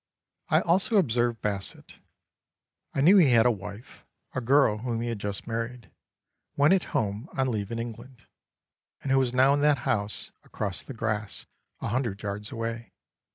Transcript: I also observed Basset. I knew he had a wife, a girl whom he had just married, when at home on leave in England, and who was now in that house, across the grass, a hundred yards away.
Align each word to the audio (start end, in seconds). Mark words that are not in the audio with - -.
I 0.49 0.61
also 0.61 0.97
observed 0.97 1.41
Basset. 1.43 1.99
I 2.91 3.01
knew 3.01 3.17
he 3.17 3.29
had 3.33 3.45
a 3.45 3.51
wife, 3.51 4.03
a 4.33 4.41
girl 4.41 4.79
whom 4.79 4.99
he 5.01 5.09
had 5.09 5.19
just 5.19 5.45
married, 5.45 5.91
when 6.55 6.73
at 6.73 6.85
home 6.85 7.29
on 7.37 7.51
leave 7.51 7.69
in 7.71 7.77
England, 7.77 8.25
and 9.03 9.11
who 9.11 9.19
was 9.19 9.31
now 9.31 9.53
in 9.53 9.61
that 9.61 9.77
house, 9.85 10.31
across 10.43 10.81
the 10.81 10.95
grass, 10.95 11.45
a 11.81 11.89
hundred 11.89 12.23
yards 12.23 12.51
away. 12.51 12.93